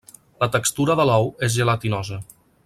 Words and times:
La 0.43 0.47
textura 0.55 0.95
de 1.01 1.05
l'ou 1.11 1.29
és 1.49 1.55
gelatinosa. 1.59 2.19